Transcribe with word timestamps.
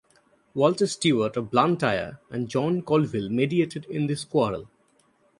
Walter 0.55 0.87
Stewart 0.87 1.37
of 1.37 1.51
Blantyre 1.51 2.17
and 2.31 2.49
John 2.49 2.81
Colville 2.81 3.29
mediated 3.29 3.85
in 3.85 4.07
this 4.07 4.23
quarrel. 4.23 4.67